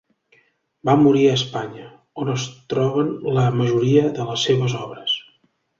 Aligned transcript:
Va 0.89 0.95
morir 1.01 1.25
a 1.31 1.35
Espanya, 1.41 1.85
on 2.23 2.33
es 2.37 2.49
troben 2.75 3.15
la 3.39 3.47
majoria 3.61 4.07
de 4.19 4.31
les 4.33 4.49
seves 4.51 4.79
obres. 4.87 5.21